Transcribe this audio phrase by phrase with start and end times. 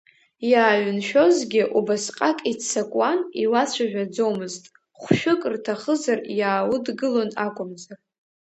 [0.51, 4.63] Иааиҩншәозгьы убасҟак иццакуан, иуацәажәаӡомызт,
[5.01, 7.99] хәшәык рҭахызар иааудгылон акәымзар.